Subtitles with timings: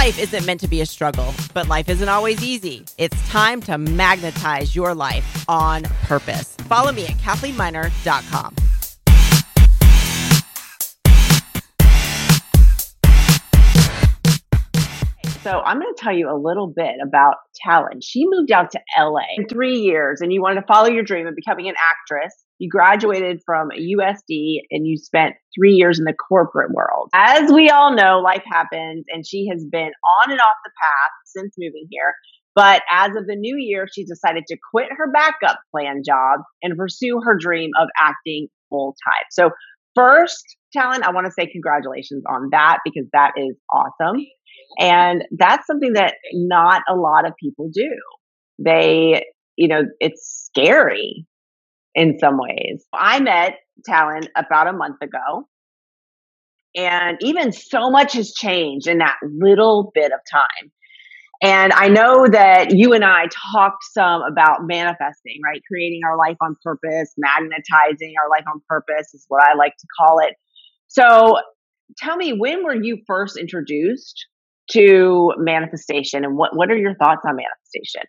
[0.00, 2.86] Life isn't meant to be a struggle, but life isn't always easy.
[2.96, 6.56] It's time to magnetize your life on purpose.
[6.70, 8.56] Follow me at CathleneMiner.com.
[15.42, 18.00] So I'm going to tell you a little bit about Talyn.
[18.02, 21.26] She moved out to LA in three years and you wanted to follow your dream
[21.26, 22.34] of becoming an actress.
[22.58, 27.08] You graduated from USD and you spent three years in the corporate world.
[27.14, 29.90] As we all know, life happens and she has been
[30.22, 32.14] on and off the path since moving here.
[32.54, 36.76] But as of the new year, she's decided to quit her backup plan job and
[36.76, 39.24] pursue her dream of acting full time.
[39.30, 39.50] So,
[39.94, 40.44] first,
[40.76, 44.20] Talyn, I want to say congratulations on that because that is awesome.
[44.78, 47.90] And that's something that not a lot of people do.
[48.58, 49.24] They,
[49.56, 51.26] you know, it's scary
[51.94, 52.84] in some ways.
[52.92, 53.56] I met
[53.88, 55.48] Talyn about a month ago.
[56.76, 60.70] And even so much has changed in that little bit of time.
[61.42, 65.62] And I know that you and I talked some about manifesting, right?
[65.66, 69.86] Creating our life on purpose, magnetizing our life on purpose is what I like to
[69.98, 70.34] call it.
[70.88, 71.38] So
[71.96, 74.26] tell me, when were you first introduced
[74.70, 78.02] to manifestation and what, what are your thoughts on manifestation?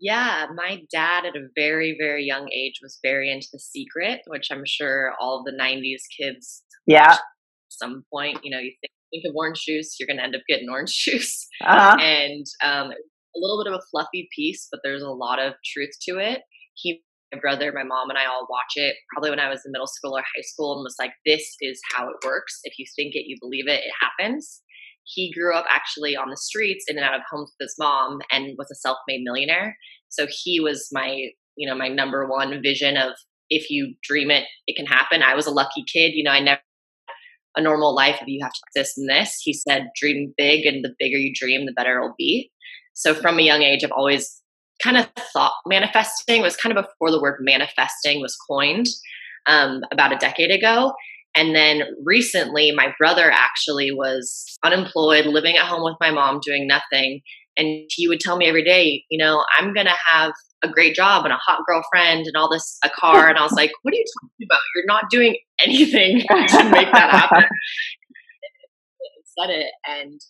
[0.00, 4.48] Yeah, my dad at a very, very young age was very into The Secret, which
[4.50, 7.12] I'm sure all of the 90s kids yeah.
[7.12, 7.20] at
[7.70, 8.38] some point.
[8.42, 10.94] You know, you think, think of orange juice, you're going to end up getting orange
[11.04, 11.46] juice.
[11.64, 11.96] Uh-huh.
[12.00, 15.92] And um, a little bit of a fluffy piece, but there's a lot of truth
[16.08, 16.42] to it.
[16.74, 17.02] He,
[17.34, 19.86] my brother, my mom, and I all watch it probably when I was in middle
[19.86, 22.60] school or high school and was like, this is how it works.
[22.64, 24.62] If you think it, you believe it, it happens.
[25.04, 28.20] He grew up actually on the streets in and out of homes with his mom
[28.30, 29.76] and was a self made millionaire.
[30.08, 33.12] So he was my, you know, my number one vision of
[33.50, 35.22] if you dream it, it can happen.
[35.22, 36.12] I was a lucky kid.
[36.14, 36.60] You know, I never
[37.56, 39.38] a normal life if you have to this and this.
[39.40, 42.50] He said, dream big, and the bigger you dream, the better it'll be.
[42.94, 44.42] So from a young age, I've always
[44.82, 48.86] kind of thought manifesting was kind of before the word manifesting was coined
[49.46, 50.92] um, about a decade ago.
[51.36, 56.66] And then recently, my brother actually was unemployed, living at home with my mom, doing
[56.66, 57.22] nothing.
[57.56, 60.32] And he would tell me every day, you know, I'm going to have
[60.62, 63.28] a great job and a hot girlfriend and all this, a car.
[63.28, 64.60] And I was like, what are you talking about?
[64.74, 67.44] You're not doing anything to make that happen.
[69.38, 69.72] said it.
[69.86, 70.20] And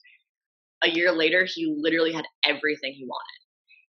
[0.82, 3.43] a year later, he literally had everything he wanted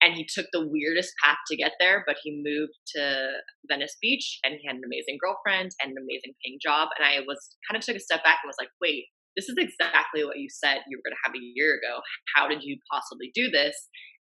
[0.05, 4.39] and he took the weirdest path to get there but he moved to venice beach
[4.45, 7.81] and he had an amazing girlfriend and an amazing paying job and i was kind
[7.81, 9.07] of took a step back and was like wait
[9.37, 12.01] this is exactly what you said you were going to have a year ago.
[12.35, 13.75] How did you possibly do this?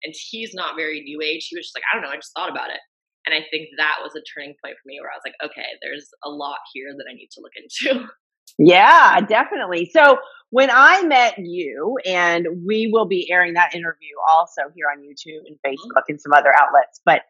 [0.05, 1.49] And he's not very new age.
[1.49, 2.81] He was just like i don't know i just thought about it.
[3.27, 5.69] And i think that was a turning point for me where i was like okay
[5.83, 8.07] there's a lot here that i need to look into
[8.59, 10.19] yeah definitely so
[10.51, 15.47] when I met you, and we will be airing that interview also here on YouTube
[15.47, 15.71] and mm-hmm.
[15.71, 17.23] Facebook and some other outlets, but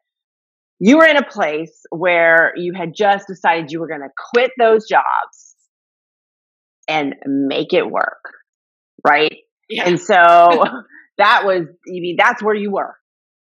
[0.78, 4.53] you were in a place where you had just decided you were going to quit
[4.59, 5.56] those jobs
[6.87, 8.22] and make it work,
[9.06, 9.39] right?
[9.69, 9.89] Yeah.
[9.89, 10.15] And so
[11.19, 12.95] that was, I mean, that's where you were,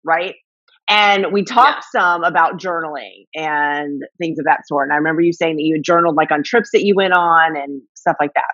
[0.04, 0.36] right?
[0.88, 2.00] And we talked yeah.
[2.00, 4.86] some about journaling and things of that sort.
[4.86, 7.14] And I remember you saying that you had journaled like on trips that you went
[7.14, 8.52] on and stuff like that.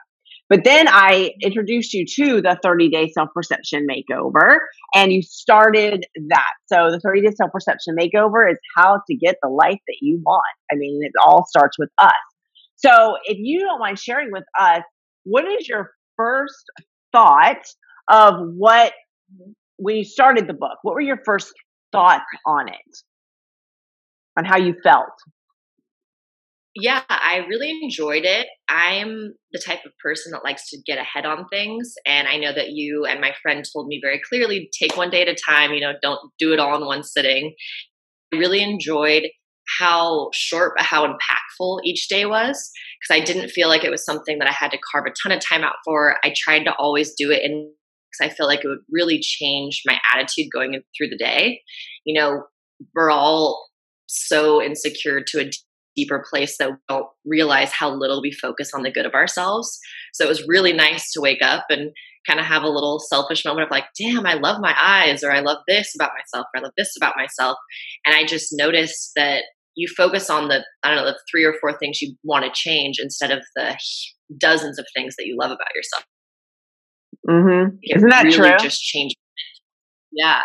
[0.48, 4.58] But then I introduced you to the 30 day self perception makeover
[4.94, 6.52] and you started that.
[6.66, 10.20] So the 30 day self perception makeover is how to get the life that you
[10.24, 10.42] want.
[10.70, 12.12] I mean, it all starts with us.
[12.76, 14.82] So if you don't mind sharing with us,
[15.24, 16.64] what is your first
[17.12, 17.62] thought
[18.10, 18.92] of what,
[19.76, 21.52] when you started the book, what were your first
[21.92, 22.98] thoughts on it?
[24.36, 25.12] On how you felt?
[26.76, 28.46] yeah, I really enjoyed it.
[28.68, 31.94] I'm the type of person that likes to get ahead on things.
[32.06, 35.22] And I know that you and my friend told me very clearly take one day
[35.22, 37.54] at a time, you know, don't do it all in one sitting.
[38.32, 39.24] I really enjoyed
[39.78, 44.04] how short but how impactful each day was because I didn't feel like it was
[44.04, 46.16] something that I had to carve a ton of time out for.
[46.24, 47.72] I tried to always do it in
[48.10, 51.60] because I feel like it would really change my attitude going through the day.
[52.04, 52.44] You know,
[52.94, 53.68] we're all
[54.06, 55.50] so insecure to a
[55.96, 59.78] deeper place that we don't realize how little we focus on the good of ourselves.
[60.14, 61.90] So it was really nice to wake up and
[62.26, 65.32] kind of have a little selfish moment of like, damn, I love my eyes, or
[65.32, 67.56] I love this about myself, or I love this about myself.
[68.04, 69.42] And I just noticed that
[69.74, 72.50] you focus on the, I don't know, the three or four things you want to
[72.52, 73.78] change instead of the
[74.38, 76.04] dozens of things that you love about yourself.
[77.30, 77.76] Mm-hmm.
[77.82, 78.56] Isn't that really true?
[78.58, 79.14] Just change.
[80.12, 80.42] Yeah.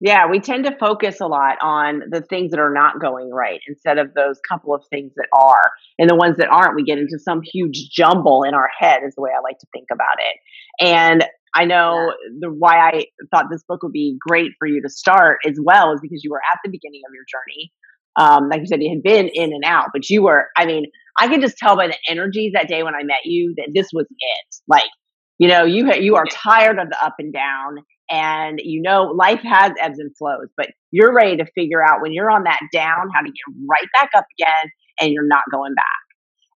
[0.00, 3.60] Yeah, we tend to focus a lot on the things that are not going right
[3.66, 5.70] instead of those couple of things that are.
[5.98, 9.14] And the ones that aren't, we get into some huge jumble in our head, is
[9.14, 10.36] the way I like to think about it.
[10.84, 11.24] And
[11.54, 12.38] I know yeah.
[12.40, 15.92] the why I thought this book would be great for you to start as well
[15.94, 17.72] is because you were at the beginning of your journey.
[18.16, 20.84] Um, like you said, you had been in and out, but you were, I mean,
[21.18, 23.88] I could just tell by the energies that day when I met you that this
[23.92, 24.56] was it.
[24.68, 24.90] Like,
[25.38, 27.78] you know, you you are tired of the up and down,
[28.10, 32.12] and you know life has ebbs and flows, but you're ready to figure out when
[32.12, 34.70] you're on that down how to get right back up again,
[35.00, 35.84] and you're not going back.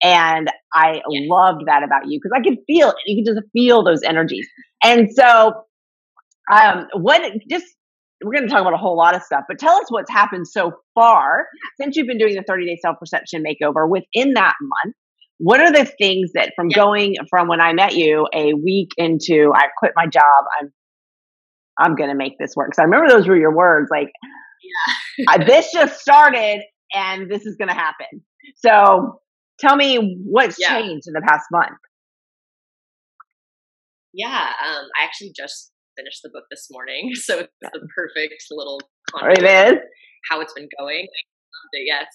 [0.02, 1.28] And I yes.
[1.28, 2.96] loved that about you because I could feel it.
[3.06, 4.46] You could just feel those energies.
[4.82, 5.52] And so,
[6.52, 7.66] um, what just
[8.22, 10.48] we're going to talk about a whole lot of stuff, but tell us what's happened
[10.48, 11.46] so far
[11.80, 14.94] since you've been doing the 30 day self perception makeover within that month.
[15.38, 16.76] What are the things that from yeah.
[16.76, 20.72] going from when I met you a week into I quit my job, I'm
[21.78, 22.74] I'm to make this work.
[22.74, 24.08] So I remember those were your words like
[25.18, 25.44] yeah.
[25.44, 26.60] this just started
[26.94, 28.22] and this is to happen.
[28.56, 29.20] So
[29.58, 30.78] tell me what's yeah.
[30.78, 31.78] changed in the past month.
[34.12, 38.80] Yeah, um, I actually just finished the book this morning, so it's the perfect little
[39.22, 39.78] it is
[40.30, 41.06] how it's been going.
[41.72, 42.06] It, yes,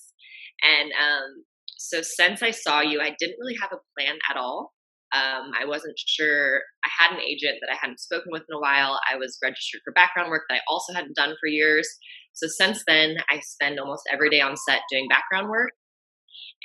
[0.63, 1.43] and um,
[1.79, 4.73] so since I saw you, I didn't really have a plan at all.
[5.15, 6.61] Um, I wasn't sure.
[6.83, 8.99] I had an agent that I hadn't spoken with in a while.
[9.11, 11.87] I was registered for background work that I also hadn't done for years.
[12.33, 15.71] So since then, I spend almost every day on set doing background work.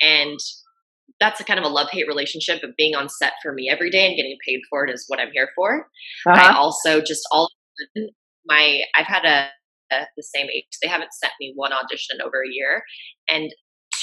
[0.01, 0.37] And
[1.21, 3.89] that's a kind of a love hate relationship of being on set for me every
[3.89, 5.87] day and getting paid for it is what I'm here for.
[6.27, 6.51] Uh-huh.
[6.51, 7.49] I also just all
[8.45, 9.49] my I've had a,
[9.95, 10.65] a the same age.
[10.83, 12.83] They haven't sent me one audition in over a year,
[13.29, 13.49] and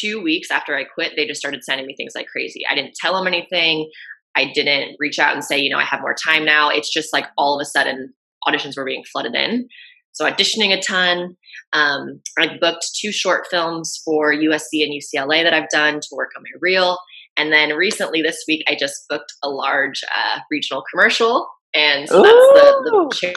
[0.01, 2.63] two weeks after I quit, they just started sending me things like crazy.
[2.71, 3.91] I didn't tell them anything.
[4.37, 6.71] I didn't reach out and say, you know, I have more time now.
[6.71, 8.15] It's just like all of a sudden
[8.49, 9.69] auditions were being flooded in.
[10.13, 11.37] So auditioning a ton.
[11.73, 16.31] Um, I booked two short films for USC and UCLA that I've done to work
[16.37, 16.99] on my reel.
[17.37, 21.49] And then recently this week, I just booked a large uh, regional commercial.
[21.75, 23.35] And so that's the, the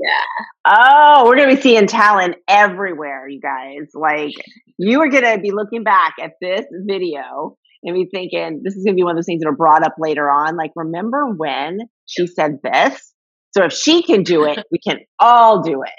[0.00, 0.46] yeah.
[0.66, 3.88] Oh, we're going to be seeing Talyn everywhere, you guys.
[3.94, 4.34] Like,
[4.78, 8.84] you are going to be looking back at this video and be thinking, this is
[8.84, 10.56] going to be one of those things that are brought up later on.
[10.56, 13.12] Like, remember when she said this?
[13.56, 15.92] So if she can do it, we can all do it.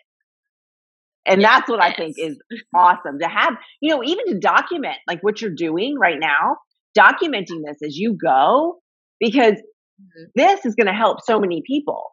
[1.25, 1.94] And yes, that's what yes.
[1.94, 2.38] I think is
[2.75, 6.57] awesome to have, you know, even to document like what you're doing right now,
[6.98, 8.80] documenting this as you go,
[9.19, 10.24] because mm-hmm.
[10.36, 12.04] this is going to help so many people.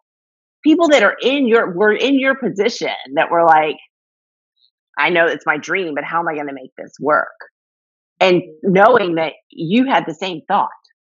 [0.66, 3.76] People that are in your, we're in your position that were like,
[4.98, 7.28] I know it's my dream, but how am I going to make this work?
[8.18, 10.70] And knowing that you had the same thought.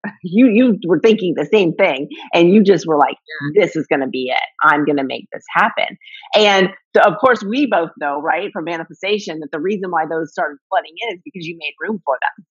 [0.24, 3.18] You you were thinking the same thing and you just were like
[3.56, 4.50] this is going to be it.
[4.64, 5.96] I'm going to make this happen.
[6.36, 10.32] And so of course we both know right from manifestation that the reason why those
[10.32, 12.46] started flooding in is because you made room for them.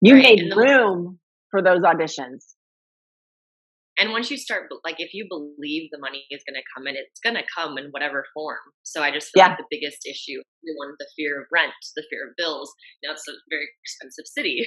[0.00, 0.22] You right.
[0.22, 1.20] made room
[1.52, 2.53] for those auditions
[3.98, 6.94] and once you start like if you believe the money is going to come in
[6.96, 9.48] it's going to come in whatever form so i just feel yeah.
[9.48, 13.28] like the biggest issue everyone the fear of rent the fear of bills know it's
[13.28, 14.66] a very expensive city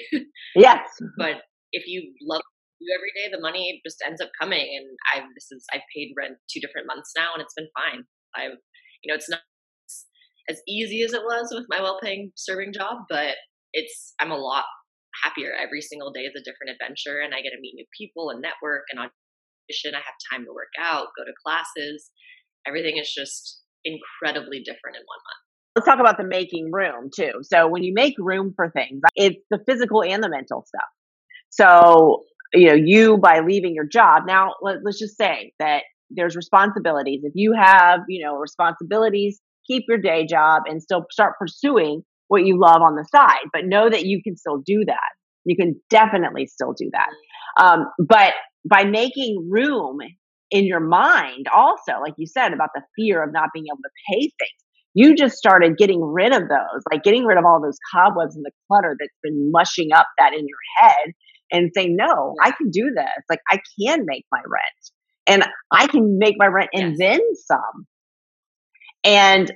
[0.56, 1.18] yes mm-hmm.
[1.18, 1.44] but
[1.74, 2.42] if you love
[2.80, 4.62] you every day, the money just ends up coming.
[4.62, 8.04] And I've this is I've paid rent two different months now, and it's been fine.
[8.36, 8.58] I've
[9.04, 9.42] you know it's not
[10.50, 13.36] as easy as it was with my well-paying serving job, but
[13.74, 14.66] it's I'm a lot
[15.24, 15.52] happier.
[15.54, 18.42] Every single day is a different adventure, and I get to meet new people and
[18.42, 19.96] network and audition.
[19.96, 22.12] I have time to work out, go to classes.
[22.68, 25.42] Everything is just incredibly different in one month.
[25.76, 27.44] Let's talk about the making room too.
[27.44, 30.90] So when you make room for things, it's the physical and the mental stuff.
[31.50, 36.36] So, you know, you by leaving your job, now let, let's just say that there's
[36.36, 37.22] responsibilities.
[37.24, 42.46] If you have, you know, responsibilities, keep your day job and still start pursuing what
[42.46, 45.10] you love on the side, but know that you can still do that.
[45.46, 47.10] You can definitely still do that.
[47.64, 48.34] Um, but
[48.70, 50.00] by making room
[50.52, 53.90] in your mind, also, like you said about the fear of not being able to
[54.12, 57.78] pay things, you just started getting rid of those, like getting rid of all those
[57.94, 61.14] cobwebs and the clutter that's been mushing up that in your head
[61.52, 63.24] and say, no, I can do this.
[63.30, 64.92] Like I can make my rent
[65.28, 66.98] and I can make my rent and yes.
[67.00, 67.86] then some.
[69.04, 69.52] And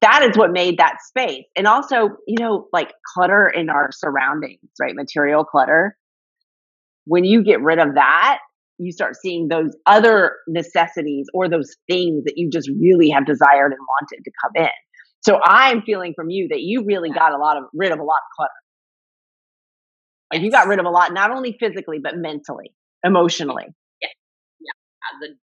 [0.00, 1.44] that is what made that space.
[1.56, 4.94] And also, you know, like clutter in our surroundings, right?
[4.94, 5.96] Material clutter.
[7.04, 8.38] When you get rid of that,
[8.78, 13.72] you start seeing those other necessities or those things that you just really have desired
[13.72, 14.70] and wanted to come in.
[15.20, 18.04] So I'm feeling from you that you really got a lot of rid of a
[18.04, 18.50] lot of clutter.
[20.32, 22.72] Like you got rid of a lot, not only physically, but mentally,
[23.04, 23.64] emotionally.
[24.00, 24.08] Yeah.
[24.60, 25.28] Yeah.
[25.28, 25.47] The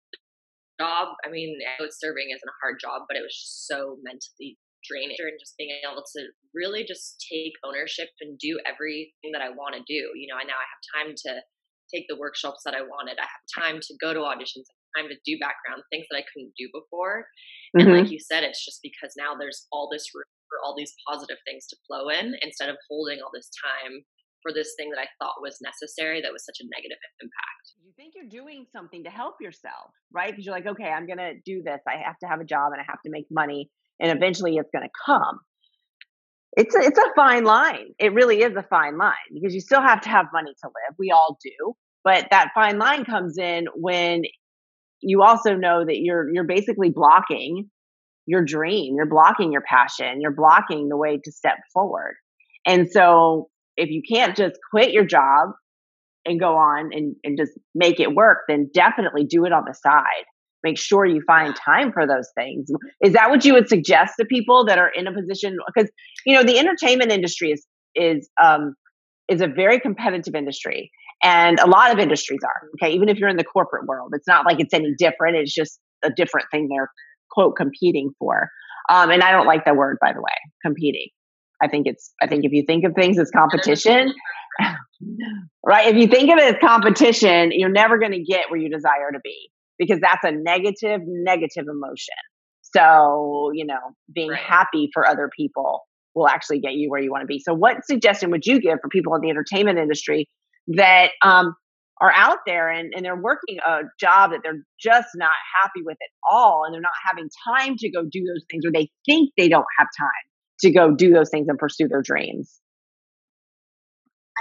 [0.82, 1.14] job.
[1.22, 4.58] I mean, I know serving isn't a hard job, but it was just so mentally
[4.90, 6.22] draining and just being able to
[6.58, 10.02] really just take ownership and do everything that I want to do.
[10.18, 11.46] You know, I now I have time to
[11.94, 13.20] take the workshops that I wanted.
[13.20, 14.66] I have time to go to auditions,
[14.98, 17.28] time to do background things that I couldn't do before.
[17.76, 18.04] And mm-hmm.
[18.04, 21.40] like you said, it's just because now there's all this room for all these positive
[21.46, 24.04] things to flow in instead of holding all this time
[24.42, 27.66] for this thing that I thought was necessary that was such a negative impact.
[27.84, 30.32] You think you're doing something to help yourself, right?
[30.32, 31.80] Because you're like, okay, I'm going to do this.
[31.88, 33.70] I have to have a job and I have to make money
[34.00, 35.40] and eventually it's going to come.
[36.58, 37.94] It's a, it's a fine line.
[38.00, 40.96] It really is a fine line because you still have to have money to live.
[40.98, 41.74] We all do.
[42.04, 44.24] But that fine line comes in when
[45.02, 47.70] you also know that you're you're basically blocking
[48.26, 52.16] your dream, you're blocking your passion, you're blocking the way to step forward.
[52.66, 55.50] And so if you can't just quit your job
[56.26, 59.74] and go on and, and just make it work, then definitely do it on the
[59.74, 60.26] side
[60.64, 62.70] make sure you find time for those things.
[63.04, 65.58] Is that what you would suggest to people that are in a position?
[65.74, 65.90] Because
[66.26, 68.76] you know the entertainment industry is is um,
[69.28, 70.92] is a very competitive industry,
[71.24, 72.70] and a lot of industries are.
[72.76, 75.38] Okay, even if you're in the corporate world, it's not like it's any different.
[75.38, 76.92] It's just a different thing they're
[77.32, 78.50] quote competing for.
[78.90, 80.34] Um, and I don't like the word, by the way,
[80.66, 81.08] competing.
[81.62, 82.14] I think it's.
[82.22, 84.14] I think if you think of things as competition.
[85.66, 88.70] right if you think of it as competition you're never going to get where you
[88.70, 89.50] desire to be
[89.82, 92.22] because that's a negative, negative emotion.
[92.62, 93.80] So, you know,
[94.14, 94.40] being right.
[94.40, 95.82] happy for other people
[96.14, 97.40] will actually get you where you want to be.
[97.40, 100.30] So, what suggestion would you give for people in the entertainment industry
[100.68, 101.56] that um,
[102.00, 105.98] are out there and, and they're working a job that they're just not happy with
[106.00, 109.32] at all and they're not having time to go do those things or they think
[109.36, 110.31] they don't have time
[110.62, 112.60] to go do those things and pursue their dreams?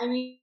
[0.01, 0.39] I mean,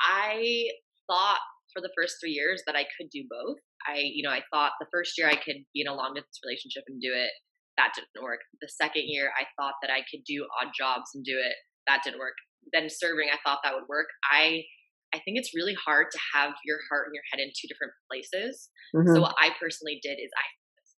[0.00, 0.68] I
[1.10, 1.40] thought
[1.72, 3.58] for the first three years that I could do both.
[3.86, 6.40] I, you know, I thought the first year I could be in a long distance
[6.44, 7.30] relationship and do it.
[7.76, 8.40] That didn't work.
[8.60, 11.54] The second year I thought that I could do odd jobs and do it.
[11.86, 12.34] That didn't work.
[12.72, 14.08] Then serving, I thought that would work.
[14.30, 14.64] I
[15.14, 17.94] I think it's really hard to have your heart and your head in two different
[18.10, 18.68] places.
[18.94, 19.14] Mm-hmm.
[19.14, 20.44] So what I personally did is I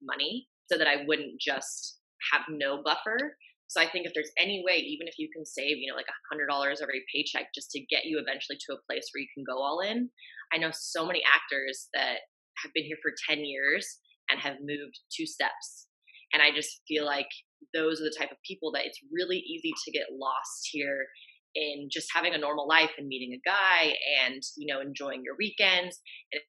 [0.01, 1.99] money so that I wouldn't just
[2.31, 3.35] have no buffer.
[3.69, 6.09] So I think if there's any way, even if you can save, you know, like
[6.09, 9.29] a hundred dollars every paycheck just to get you eventually to a place where you
[9.33, 10.09] can go all in.
[10.51, 12.25] I know so many actors that
[12.63, 13.85] have been here for 10 years
[14.29, 15.87] and have moved two steps.
[16.33, 17.29] And I just feel like
[17.73, 21.05] those are the type of people that it's really easy to get lost here
[21.53, 23.93] in just having a normal life and meeting a guy
[24.25, 26.01] and, you know, enjoying your weekends
[26.33, 26.41] and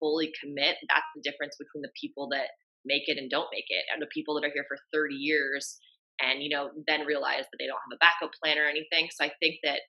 [0.00, 0.76] fully commit.
[0.88, 2.48] That's the difference between the people that
[2.84, 5.78] make it and don't make it and the people that are here for 30 years
[6.22, 9.08] and, you know, then realize that they don't have a backup plan or anything.
[9.10, 9.80] So I think that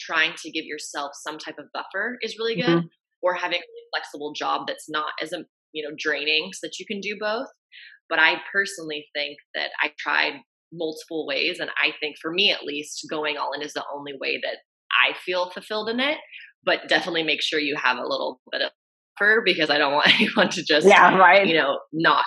[0.00, 2.66] trying to give yourself some type of buffer is really good.
[2.66, 2.86] Mm-hmm.
[3.22, 6.78] or having a really flexible job that's not as um, you know draining so that
[6.78, 7.48] you can do both.
[8.08, 10.40] But i personally think that i tried
[10.72, 14.12] multiple ways and i think for me at least going all in is the only
[14.20, 14.58] way that
[15.04, 16.18] i feel fulfilled in it.
[16.64, 18.70] But definitely make sure you have a little bit of
[19.18, 21.46] buffer because i don't want anyone to just yeah right.
[21.46, 22.24] you know not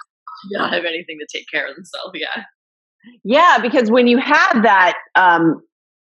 [0.51, 2.11] not have anything to take care of themselves.
[2.15, 2.43] Yeah
[3.23, 5.61] yeah because when you have that um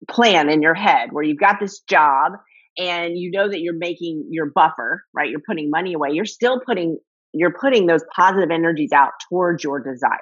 [0.10, 2.34] plan in your head where you've got this job
[2.78, 5.30] and you know that you're making your buffer, right?
[5.30, 6.10] You're putting money away.
[6.12, 7.00] You're still putting
[7.34, 10.20] you're putting those positive energies out towards your desire.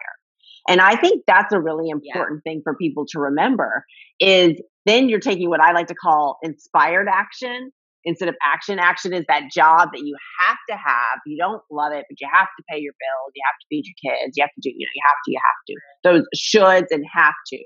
[0.68, 2.52] And I think that's a really important yeah.
[2.52, 3.86] thing for people to remember
[4.20, 7.72] is then you're taking what I like to call inspired action
[8.06, 8.80] instead of action.
[8.80, 11.20] Action is that job that you have to have.
[11.26, 13.32] You don't love it, but you have to pay your bills.
[13.36, 14.38] You have to feed your kids.
[14.38, 15.76] You have to do, you know, you have to, you have to.
[16.04, 17.60] Those shoulds and have tos,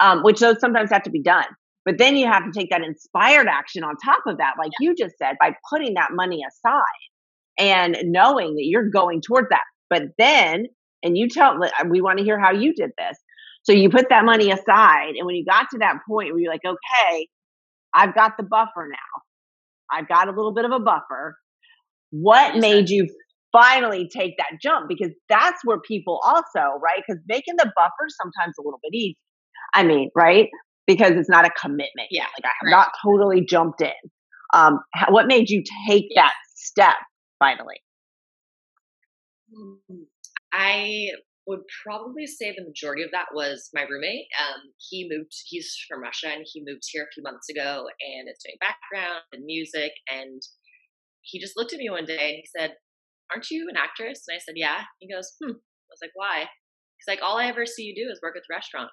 [0.00, 1.46] um, which those sometimes have to be done.
[1.84, 4.94] But then you have to take that inspired action on top of that, like you
[4.94, 6.82] just said, by putting that money aside
[7.58, 9.62] and knowing that you're going towards that.
[9.88, 10.66] But then,
[11.04, 11.56] and you tell,
[11.88, 13.16] we want to hear how you did this.
[13.62, 15.14] So you put that money aside.
[15.16, 17.28] And when you got to that point where you're like, okay,
[17.94, 19.22] I've got the buffer now,
[19.92, 21.36] I've got a little bit of a buffer.
[22.10, 23.08] What made you
[23.52, 24.88] finally take that jump?
[24.88, 27.02] Because that's where people also, right?
[27.06, 29.18] Because making the buffer sometimes a little bit easy.
[29.74, 30.48] I mean, right?
[30.86, 32.26] because it's not a commitment yet.
[32.38, 32.70] Like I have right.
[32.70, 33.92] not totally jumped in.
[34.54, 36.94] Um, what made you take that step
[37.38, 37.80] finally?
[39.52, 40.04] Mm,
[40.52, 41.10] I
[41.46, 44.26] would probably say the majority of that was my roommate.
[44.40, 48.28] Um, he moved, he's from Russia and he moved here a few months ago and
[48.28, 49.92] is doing background and music.
[50.10, 50.42] And
[51.22, 52.74] he just looked at me one day and he said,
[53.32, 54.22] Aren't you an actress?
[54.28, 54.82] And I said, Yeah.
[54.98, 55.54] He goes, Hmm.
[55.54, 56.46] I was like, Why?
[56.98, 58.90] He's like, All I ever see you do is work at the restaurant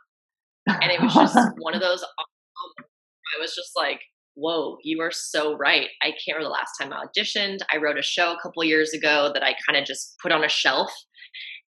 [0.67, 2.03] and it was just one of those.
[2.03, 2.85] Um,
[3.35, 4.01] I was just like,
[4.35, 5.89] whoa, you are so right.
[6.01, 7.59] I can't remember the last time I auditioned.
[7.71, 10.43] I wrote a show a couple years ago that I kind of just put on
[10.43, 10.91] a shelf.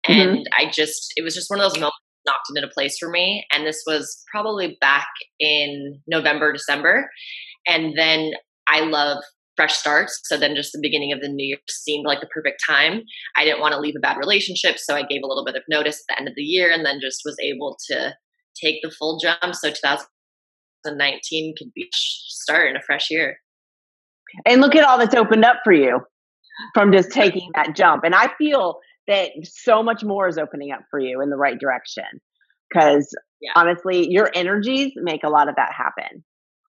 [0.08, 0.20] Mm-hmm.
[0.20, 0.66] And mm-hmm.
[0.66, 3.44] I just, it was just one of those moments knocked into place for me.
[3.52, 5.08] And this was probably back
[5.40, 7.08] in November, December.
[7.66, 8.32] And then
[8.68, 9.22] I love
[9.56, 10.20] fresh starts.
[10.24, 13.02] So then just the beginning of the new year seemed like the perfect time.
[13.36, 14.78] I didn't want to leave a bad relationship.
[14.78, 16.84] So I gave a little bit of notice at the end of the year and
[16.84, 18.14] then just was able to
[18.62, 19.54] take the full jump.
[19.54, 23.36] So 2019 could be start in a fresh year.
[24.46, 26.00] And look at all that's opened up for you
[26.72, 28.02] from just taking that jump.
[28.04, 31.58] And I feel that so much more is opening up for you in the right
[31.58, 32.04] direction
[32.70, 33.52] because yeah.
[33.54, 36.24] honestly, your energies make a lot of that happen.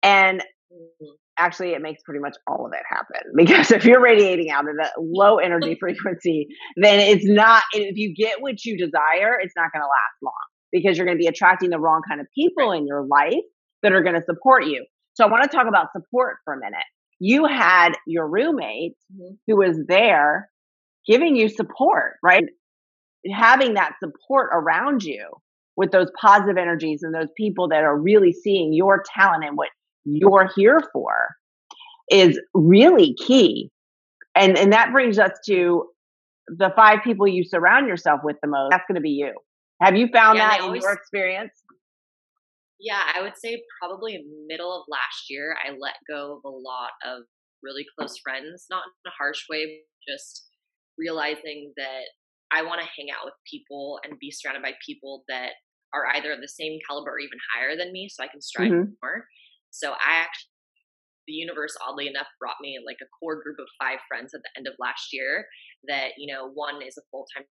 [0.03, 1.07] And mm-hmm.
[1.39, 4.87] actually, it makes pretty much all of it happen because if you're radiating out at
[4.87, 9.73] a low energy frequency, then it's not, if you get what you desire, it's not
[9.73, 10.33] going to last long
[10.73, 13.45] because you're going to be attracting the wrong kind of people in your life
[13.83, 14.85] that are going to support you.
[15.15, 16.85] So I want to talk about support for a minute.
[17.19, 19.35] You had your roommate mm-hmm.
[19.47, 20.51] who was there
[21.07, 22.45] giving you support, right?
[23.33, 25.29] Having that support around you
[25.77, 29.69] with those positive energies and those people that are really seeing your talent and what
[30.05, 31.35] you're here for
[32.11, 33.71] is really key.
[34.35, 35.87] And and that brings us to
[36.49, 38.71] the five people you surround yourself with the most.
[38.71, 39.33] That's going to be you.
[39.81, 41.53] Have you found yeah, that in your experience?
[42.79, 46.91] Yeah, I would say probably middle of last year, I let go of a lot
[47.07, 47.23] of
[47.63, 50.49] really close friends, not in a harsh way, just
[50.99, 52.05] realizing that
[52.53, 55.51] I want to hang out with people and be surrounded by people that
[55.95, 58.71] are either of the same caliber or even higher than me so I can strive
[58.71, 58.97] mm-hmm.
[59.03, 59.27] more.
[59.71, 60.51] So I actually
[61.27, 64.53] the universe oddly enough brought me like a core group of five friends at the
[64.57, 65.45] end of last year
[65.89, 67.45] that you know one is a full-time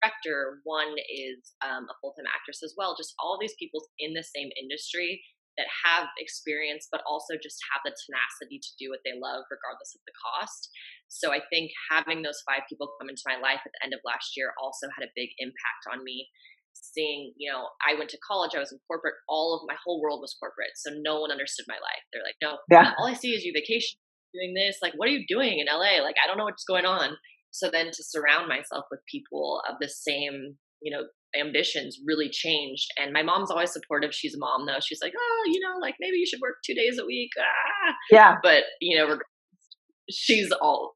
[0.00, 4.22] director one is um, a full-time actress as well just all these people in the
[4.22, 5.22] same industry
[5.58, 9.92] that have experience but also just have the tenacity to do what they love regardless
[9.92, 10.72] of the cost.
[11.08, 14.00] So i think having those five people come into my life at the end of
[14.04, 16.28] last year also had a big impact on me.
[16.72, 20.00] Seeing you know i went to college i was in corporate all of my whole
[20.00, 22.04] world was corporate so no one understood my life.
[22.12, 22.96] They're like no yeah.
[22.96, 24.00] all i see is you vacation
[24.32, 26.86] doing this like what are you doing in la like i don't know what's going
[26.86, 27.20] on.
[27.52, 31.04] So then to surround myself with people of the same you know
[31.38, 32.88] ambitions really changed.
[32.98, 34.12] And my mom's always supportive.
[34.12, 34.80] She's a mom though.
[34.82, 37.30] She's like, oh, you know, like maybe you should work two days a week.
[37.38, 37.94] Ah.
[38.10, 38.34] Yeah.
[38.42, 39.18] But you know,
[40.10, 40.94] she's all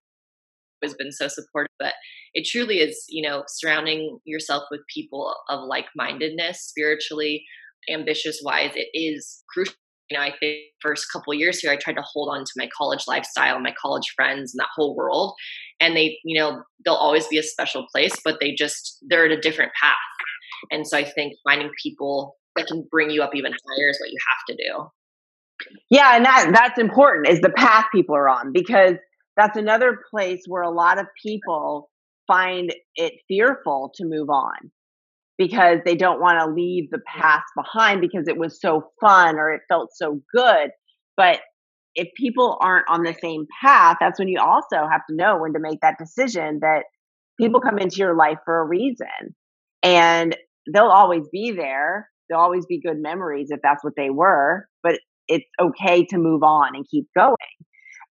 [0.83, 1.73] has been so supportive.
[1.79, 1.95] But
[2.35, 7.45] it truly is, you know, surrounding yourself with people of like mindedness, spiritually,
[7.93, 8.73] ambitious wise.
[8.75, 9.75] It is crucial.
[10.11, 12.69] You know, I think first couple years here, I tried to hold on to my
[12.79, 15.35] college lifestyle, my college friends, and that whole world.
[15.81, 19.33] And they, you know, they'll always be a special place, but they just they're at
[19.33, 19.97] a different path
[20.71, 24.11] and so I think finding people that can bring you up even higher is what
[24.11, 24.91] you have to do.
[25.91, 28.95] Yeah, and that that's important is the path people are on because
[29.37, 31.91] that's another place where a lot of people
[32.27, 34.71] find it fearful to move on
[35.39, 39.53] because they don't want to leave the past behind because it was so fun or
[39.53, 40.71] it felt so good.
[41.17, 41.41] But
[41.95, 45.53] if people aren't on the same path, that's when you also have to know when
[45.53, 46.85] to make that decision that
[47.39, 49.35] people come into your life for a reason.
[49.83, 50.37] And
[50.73, 52.09] they'll always be there.
[52.29, 54.99] They'll always be good memories if that's what they were, but
[55.29, 57.37] it's okay to move on and keep going.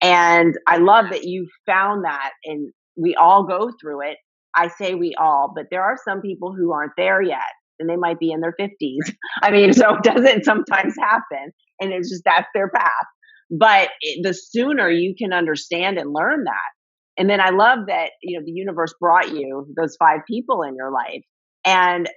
[0.01, 4.17] And I love that you found that and we all go through it.
[4.55, 7.39] I say we all, but there are some people who aren't there yet
[7.79, 9.13] and they might be in their 50s.
[9.41, 13.05] I mean, so it doesn't sometimes happen and it's just that's their path.
[13.49, 16.71] But it, the sooner you can understand and learn that.
[17.17, 20.75] And then I love that, you know, the universe brought you those five people in
[20.75, 21.21] your life.
[21.65, 22.09] And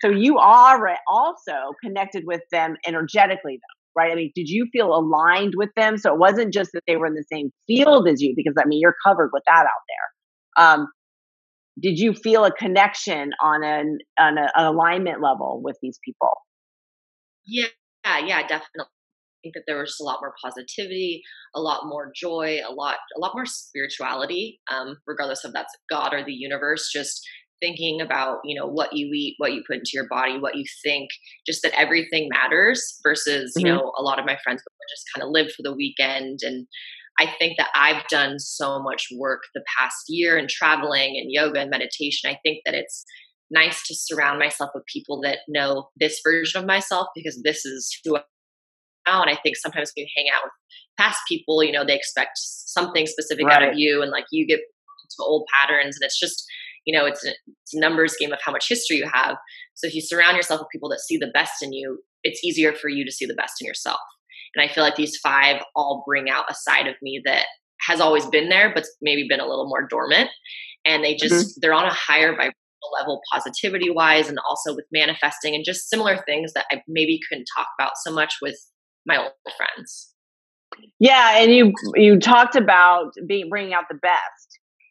[0.00, 4.12] so you are also connected with them energetically though right?
[4.12, 5.98] I mean did you feel aligned with them?
[5.98, 8.66] So it wasn't just that they were in the same field as you because i
[8.66, 10.64] mean you're covered with that out there.
[10.64, 10.88] Um,
[11.80, 16.32] did you feel a connection on an on a, an alignment level with these people?
[17.46, 17.66] Yeah
[18.04, 18.86] yeah definitely.
[18.86, 21.22] I think that there was just a lot more positivity,
[21.54, 26.12] a lot more joy, a lot, a lot more spirituality, um, regardless of that's God
[26.12, 26.90] or the universe.
[26.92, 27.20] Just
[27.60, 30.64] thinking about you know what you eat what you put into your body what you
[30.84, 31.10] think
[31.46, 33.66] just that everything matters versus mm-hmm.
[33.66, 36.66] you know a lot of my friends just kind of live for the weekend and
[37.18, 41.60] i think that i've done so much work the past year in traveling and yoga
[41.60, 43.04] and meditation i think that it's
[43.50, 47.98] nice to surround myself with people that know this version of myself because this is
[48.04, 48.20] who I
[49.06, 50.52] am and I think sometimes when you hang out with
[50.98, 53.62] past people, you know, they expect something specific right.
[53.62, 56.44] out of you and like you get to old patterns and it's just
[56.88, 57.30] you know it's a,
[57.62, 59.36] it's a numbers game of how much history you have
[59.74, 62.72] so if you surround yourself with people that see the best in you it's easier
[62.72, 64.00] for you to see the best in yourself
[64.54, 67.44] And I feel like these five all bring out a side of me that
[67.86, 70.30] has always been there, but maybe been a little more dormant.
[70.84, 71.58] And they just, mm-hmm.
[71.60, 72.54] they're on a higher vibrational
[72.98, 77.46] level, positivity wise, and also with manifesting and just similar things that I maybe couldn't
[77.56, 78.56] talk about so much with
[79.06, 80.14] my old friends.
[81.00, 84.47] Yeah, and you you talked about being bringing out the best,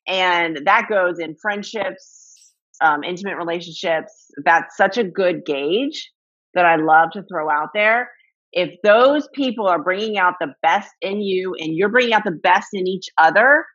[0.07, 4.31] and that goes in friendships, um, intimate relationships.
[4.43, 6.11] That's such a good gauge
[6.53, 8.09] that I love to throw out there.
[8.53, 12.31] If those people are bringing out the best in you, and you're bringing out the
[12.31, 13.65] best in each other,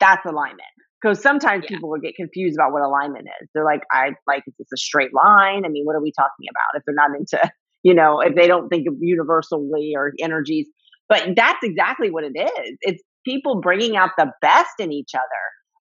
[0.00, 0.62] that's alignment.
[1.00, 1.76] Because sometimes yeah.
[1.76, 3.48] people will get confused about what alignment is.
[3.54, 5.64] They're like, I like, is this a straight line?
[5.64, 6.78] I mean, what are we talking about?
[6.78, 10.66] If they're not into, you know, if they don't think of universally or energies,
[11.08, 12.76] but that's exactly what it is.
[12.80, 15.22] It's people bringing out the best in each other.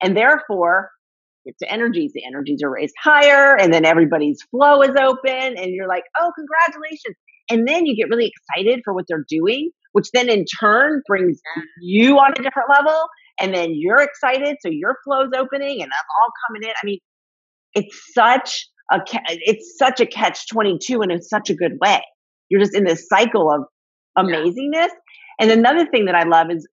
[0.03, 0.91] And therefore,
[1.45, 2.13] it's the energies.
[2.15, 6.33] The energies are raised higher, and then everybody's flow is open, and you're like, oh,
[6.37, 7.17] congratulations.
[7.51, 11.41] And then you get really excited for what they're doing, which then in turn brings
[11.81, 13.07] you on a different level.
[13.41, 16.71] And then you're excited, so your flow's opening, and that's all coming in.
[16.71, 16.99] I mean,
[17.75, 22.03] it's such a it's such a catch twenty two, and in such a good way.
[22.51, 23.63] You're just in this cycle of
[24.17, 24.91] amazingness,
[25.41, 26.69] and another thing that I love is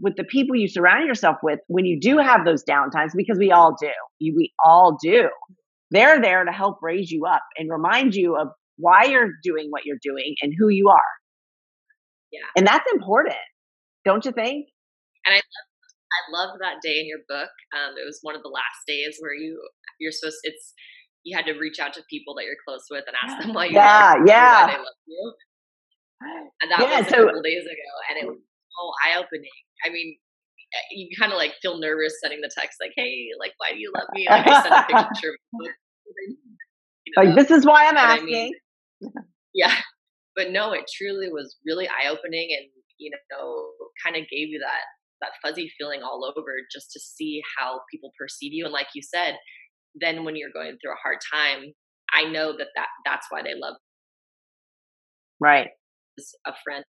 [0.00, 3.50] with the people you surround yourself with, when you do have those downtimes, because we
[3.50, 5.28] all do, we all do,
[5.90, 9.84] they're there to help raise you up and remind you of why you're doing what
[9.84, 11.10] you're doing and who you are.
[12.32, 12.46] Yeah.
[12.56, 13.36] And that's important,
[14.04, 14.66] don't you think?
[15.26, 15.68] And I love,
[16.10, 17.50] I love that day in your book.
[17.74, 19.60] Um, it was one of the last days where you
[19.98, 20.72] you're supposed it's
[21.24, 23.66] you had to reach out to people that you're close with and ask them why
[23.66, 24.66] you yeah, love yeah.
[24.66, 25.34] they love you.
[26.62, 29.60] And that yeah, was so, a couple days ago, and it was so eye opening.
[29.84, 30.16] I mean,
[30.74, 33.78] eh, you kind of like feel nervous sending the text, like, "Hey, like, why do
[33.78, 35.36] you love me?" Like, I send a picture.
[35.52, 35.66] you
[37.16, 38.52] know, like, this is why I'm asking.
[39.02, 39.14] I mean,
[39.54, 39.74] yeah,
[40.36, 43.70] but no, it truly was really eye opening, and you know,
[44.04, 44.84] kind of gave you that
[45.20, 48.64] that fuzzy feeling all over just to see how people perceive you.
[48.64, 49.36] And like you said,
[49.94, 51.74] then when you're going through a hard time,
[52.14, 53.74] I know that, that that's why they love.
[55.38, 55.68] Right
[56.46, 56.84] a friend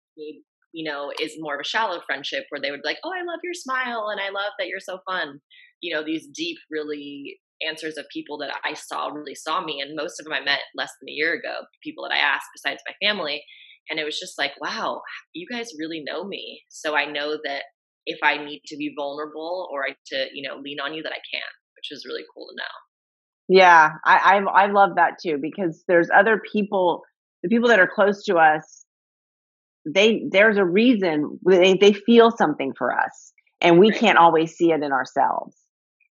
[0.73, 3.23] you know is more of a shallow friendship where they would be like oh i
[3.23, 5.39] love your smile and i love that you're so fun.
[5.81, 9.95] You know these deep really answers of people that i saw really saw me and
[9.95, 12.81] most of them i met less than a year ago people that i asked besides
[12.87, 13.43] my family
[13.89, 15.01] and it was just like wow
[15.33, 17.63] you guys really know me so i know that
[18.05, 21.13] if i need to be vulnerable or I to you know lean on you that
[21.13, 21.41] i can
[21.75, 23.59] which was really cool to know.
[23.59, 27.01] Yeah i i, I love that too because there's other people
[27.43, 28.80] the people that are close to us
[29.85, 34.71] they there's a reason they, they feel something for us and we can't always see
[34.71, 35.55] it in ourselves.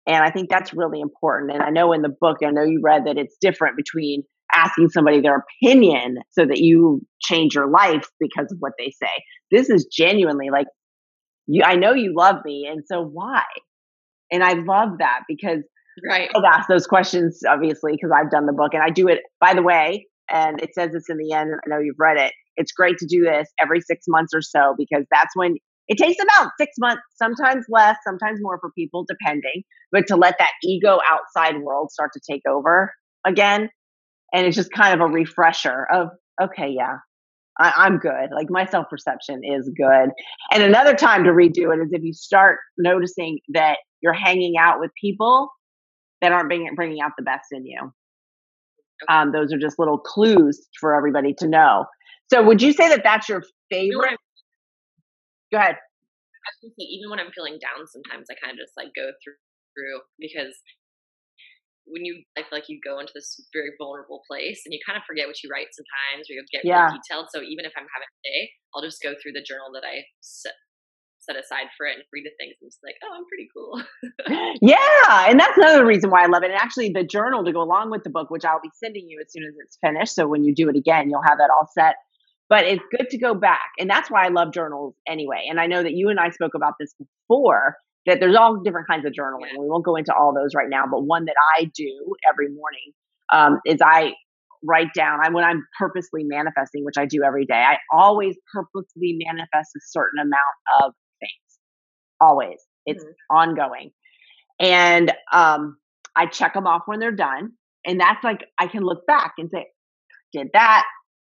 [0.07, 1.53] And i think that's really important.
[1.53, 4.23] And i know in the book i know you read that it's different between
[4.55, 9.11] asking somebody their opinion so that you change your life because of what they say.
[9.51, 10.67] This is genuinely like
[11.47, 13.43] you i know you love me and so why?
[14.31, 15.63] And i love that because
[16.09, 16.31] right.
[16.35, 19.55] I've asked those questions obviously because i've done the book and i do it by
[19.55, 22.73] the way and it says this in the end i know you've read it it's
[22.73, 25.57] great to do this every six months or so because that's when
[25.89, 29.63] it takes about six months, sometimes less, sometimes more for people, depending,
[29.93, 32.93] but to let that ego outside world start to take over
[33.27, 33.69] again.
[34.33, 36.09] And it's just kind of a refresher of,
[36.43, 36.97] okay, yeah,
[37.59, 38.31] I, am good.
[38.35, 40.11] Like my self perception is good.
[40.51, 44.81] And another time to redo it is if you start noticing that you're hanging out
[44.81, 45.51] with people
[46.21, 47.93] that aren't bringing, bringing out the best in you.
[49.09, 51.85] Um, those are just little clues for everybody to know.
[52.33, 54.19] So would you say that that's your favorite?
[55.53, 55.77] Go ahead.
[55.77, 59.09] I was say, even when I'm feeling down, sometimes I kind of just like go
[59.25, 59.41] through,
[59.73, 60.53] through because
[61.85, 64.97] when you, I feel like you go into this very vulnerable place and you kind
[64.97, 66.89] of forget what you write sometimes, or you get yeah.
[66.89, 67.29] really detailed.
[67.33, 68.41] So even if I'm having a day,
[68.73, 70.57] I'll just go through the journal that I set,
[71.21, 73.73] set aside for it and read the things and just like, oh, I'm pretty cool.
[74.65, 75.29] yeah.
[75.29, 76.53] And that's another reason why I love it.
[76.53, 79.21] And actually the journal to go along with the book, which I'll be sending you
[79.21, 80.15] as soon as it's finished.
[80.17, 81.97] So when you do it again, you'll have that all set
[82.49, 83.71] but it's good to go back.
[83.79, 85.47] And that's why I love journals anyway.
[85.49, 87.77] And I know that you and I spoke about this before
[88.07, 89.59] that there's all different kinds of journaling.
[89.59, 92.93] We won't go into all those right now, but one that I do every morning
[93.33, 94.13] um, is I
[94.63, 97.63] write down I, when I'm purposely manifesting, which I do every day.
[97.67, 101.59] I always purposely manifest a certain amount of things.
[102.21, 103.37] Always, it's mm-hmm.
[103.37, 103.91] ongoing,
[104.59, 105.77] and um,
[106.17, 107.53] I check them off when they're done,
[107.85, 109.67] and that's like I can look back and say,
[110.33, 110.85] did that,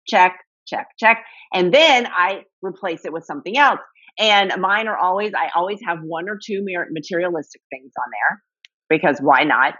[0.07, 1.25] check, check, check.
[1.53, 3.81] And then I replace it with something else.
[4.19, 8.43] And mine are always, I always have one or two materialistic things on there
[8.89, 9.75] because why not?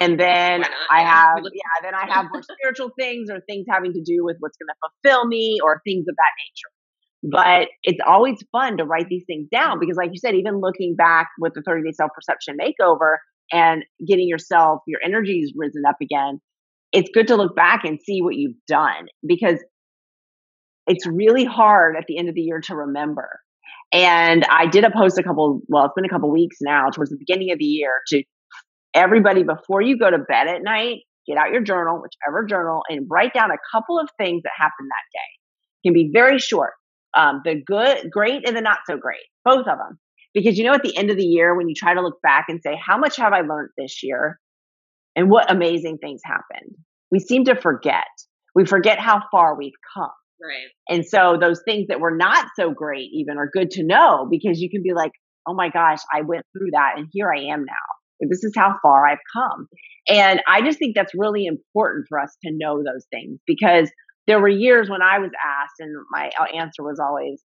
[0.00, 0.64] And then?
[0.90, 4.36] I have, yeah, then I have more spiritual things or things having to do with
[4.40, 6.72] what's going to fulfill me or things of that nature.
[7.22, 10.94] but it's always fun to write these things down because, like you said, even looking
[10.96, 13.16] back with the 30 day self perception makeover
[13.52, 16.40] and getting yourself, your energy's risen up again,
[16.92, 19.58] it's good to look back and see what you've done because
[20.86, 23.40] it's really hard at the end of the year to remember.
[23.92, 27.10] And I did a post a couple, well, it's been a couple weeks now, towards
[27.10, 28.22] the beginning of the year, to
[28.94, 33.06] everybody before you go to bed at night, get out your journal, whichever journal, and
[33.10, 35.84] write down a couple of things that happened that day.
[35.84, 36.72] It can be very short
[37.16, 39.98] um, the good, great, and the not so great, both of them.
[40.34, 42.46] Because you know, at the end of the year, when you try to look back
[42.48, 44.38] and say, how much have I learned this year?
[45.16, 46.76] And what amazing things happened?
[47.10, 48.04] We seem to forget.
[48.54, 50.10] We forget how far we've come.
[50.40, 50.68] Right.
[50.88, 54.60] And so those things that were not so great even are good to know because
[54.60, 55.12] you can be like,
[55.46, 58.28] oh my gosh, I went through that and here I am now.
[58.28, 59.68] This is how far I've come.
[60.08, 63.90] And I just think that's really important for us to know those things because
[64.26, 67.42] there were years when I was asked, and my uh, answer was always,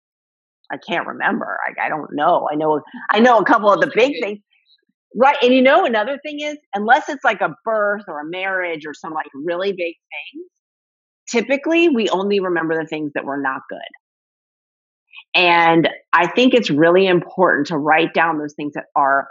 [0.70, 1.58] I can't remember.
[1.66, 2.48] I, I don't know.
[2.50, 2.80] I know.
[3.10, 4.38] I know a couple of the big things.
[5.16, 5.36] Right.
[5.42, 8.92] And you know, another thing is, unless it's like a birth or a marriage or
[8.94, 9.94] some like really big
[10.34, 10.46] things,
[11.30, 13.78] typically we only remember the things that were not good.
[15.34, 19.28] And I think it's really important to write down those things that are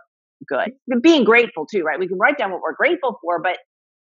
[0.48, 0.72] good.
[1.02, 2.00] Being grateful too, right?
[2.00, 3.58] We can write down what we're grateful for, but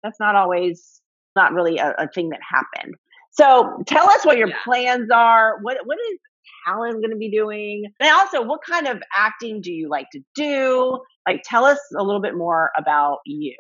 [0.04, 1.02] that's not always
[1.36, 2.96] not really a, a thing that happened.
[3.32, 4.56] So tell us what your yeah.
[4.64, 5.60] plans are.
[5.62, 6.20] What what is
[6.68, 7.86] Talyn going to be doing?
[8.00, 11.00] And also, what kind of acting do you like to do?
[11.28, 13.56] Like, tell us a little bit more about you.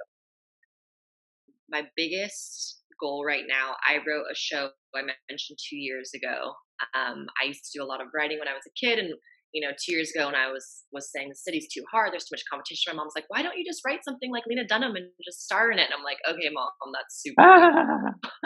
[1.69, 6.53] My biggest goal right now, I wrote a show I mentioned two years ago.
[6.97, 9.13] Um, I used to do a lot of writing when I was a kid, and
[9.53, 12.25] you know, two years ago, when I was was saying the city's too hard, there's
[12.25, 12.93] too much competition.
[12.93, 15.71] My mom's like, "Why don't you just write something like Lena Dunham and just star
[15.71, 17.41] in it?" And I'm like, "Okay, mom, that's super."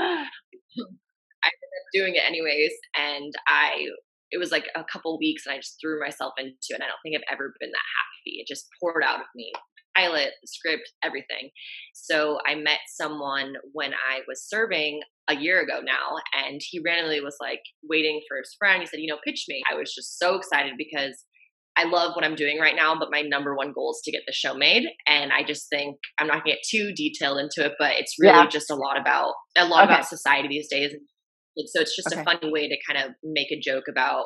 [1.43, 3.87] I ended up doing it anyways, and I
[4.31, 6.75] it was like a couple weeks, and I just threw myself into it.
[6.75, 8.39] And I don't think I've ever been that happy.
[8.39, 9.51] It just poured out of me,
[9.95, 11.49] pilot, script, everything.
[11.93, 17.21] So I met someone when I was serving a year ago now, and he randomly
[17.21, 18.81] was like waiting for his friend.
[18.81, 21.25] He said, "You know, pitch me." I was just so excited because
[21.77, 24.23] I love what I'm doing right now, but my number one goal is to get
[24.27, 24.89] the show made.
[25.07, 28.35] And I just think I'm not gonna get too detailed into it, but it's really
[28.35, 28.47] yeah.
[28.47, 29.93] just a lot about a lot okay.
[29.93, 30.93] about society these days
[31.57, 32.21] so it's just okay.
[32.21, 34.25] a funny way to kind of make a joke about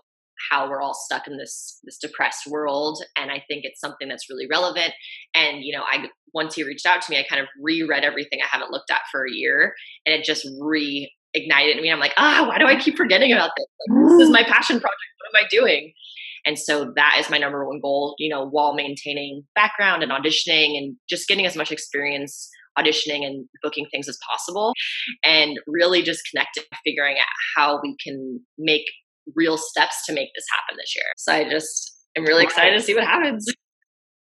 [0.50, 4.30] how we're all stuck in this this depressed world and i think it's something that's
[4.30, 4.94] really relevant.
[5.34, 8.40] And you know i once he reached out to me i kind of reread everything
[8.44, 9.74] i haven't looked at for a year
[10.06, 11.92] and it just reignited me.
[11.92, 13.66] I'm like ah why do i keep forgetting about this?
[13.90, 15.02] Like, this is my passion project.
[15.32, 15.94] What am i doing?
[16.48, 20.78] And so that is my number one goal you know while maintaining background and auditioning
[20.78, 24.74] and just getting as much experience auditioning and booking things as possible
[25.24, 28.84] and really just connecting figuring out how we can make
[29.34, 32.84] real steps to make this happen this year so i just am really excited to
[32.84, 33.46] see what happens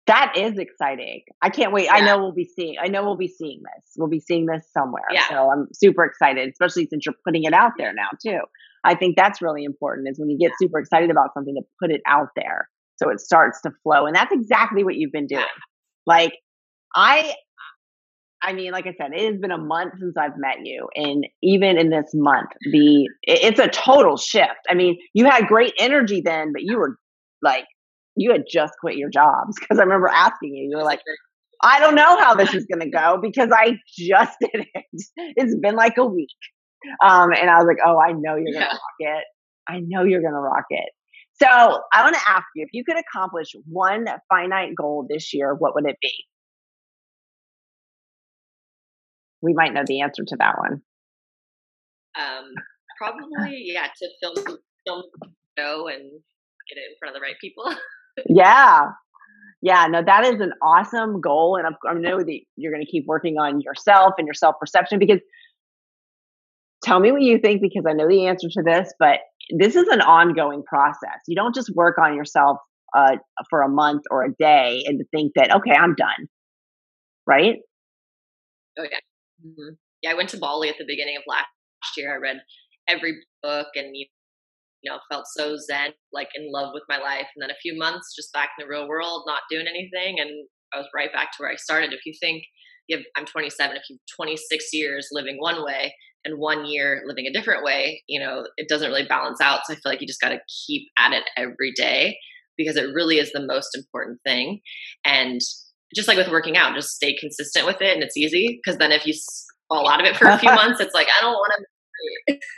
[0.07, 1.23] that is exciting.
[1.41, 1.85] I can't wait.
[1.85, 1.95] Yeah.
[1.95, 2.75] I know we'll be seeing.
[2.81, 3.91] I know we'll be seeing this.
[3.97, 5.03] We'll be seeing this somewhere.
[5.11, 5.27] Yeah.
[5.29, 8.39] So I'm super excited, especially since you're putting it out there now too.
[8.85, 10.07] I think that's really important.
[10.09, 13.19] Is when you get super excited about something to put it out there, so it
[13.19, 15.43] starts to flow, and that's exactly what you've been doing.
[16.05, 16.33] Like
[16.95, 17.33] I
[18.41, 21.25] I mean, like I said, it has been a month since I've met you, and
[21.41, 24.59] even in this month, the it's a total shift.
[24.69, 26.97] I mean, you had great energy then, but you were
[27.41, 27.65] like,
[28.15, 31.01] you had just quit your jobs because I remember asking you, you were like,
[31.63, 34.85] I don't know how this is going to go because I just did it.
[35.15, 36.29] It's been like a week,
[37.03, 38.65] um, and I was like, oh, I know you're going to yeah.
[38.67, 39.23] rock it.
[39.67, 40.89] I know you're going to rock it.
[41.41, 45.53] So I want to ask you if you could accomplish one finite goal this year,
[45.53, 46.13] what would it be?
[49.41, 50.81] We might know the answer to that one.
[52.19, 52.51] Um,
[52.97, 55.03] probably, yeah, to film film
[55.57, 56.01] show and
[56.69, 57.63] get it in front of the right people.
[58.27, 58.87] yeah,
[59.61, 63.05] yeah, no, that is an awesome goal, and I know that you're going to keep
[63.07, 64.99] working on yourself and your self perception.
[64.99, 65.19] Because
[66.83, 69.19] tell me what you think, because I know the answer to this, but
[69.57, 71.21] this is an ongoing process.
[71.27, 72.57] You don't just work on yourself
[72.95, 73.17] uh,
[73.49, 76.27] for a month or a day and to think that okay, I'm done,
[77.25, 77.55] right?
[78.79, 78.99] Oh yeah,
[79.45, 79.75] Mm-hmm.
[80.01, 81.47] Yeah, I went to Bali at the beginning of last
[81.97, 82.13] year.
[82.13, 82.37] I read
[82.87, 84.07] every book and you
[84.85, 87.27] know felt so zen, like in love with my life.
[87.35, 90.29] And then a few months just back in the real world, not doing anything, and
[90.73, 91.93] I was right back to where I started.
[91.93, 92.43] If you think
[92.87, 95.93] you have, I'm 27, if you've 26 years living one way
[96.25, 99.61] and one year living a different way, you know it doesn't really balance out.
[99.65, 102.17] So I feel like you just got to keep at it every day
[102.57, 104.61] because it really is the most important thing.
[105.05, 105.41] And
[105.95, 108.59] just like with working out, just stay consistent with it and it's easy.
[108.63, 109.13] Because then if you
[109.69, 111.65] fall out of it for a few months, it's like, I don't want to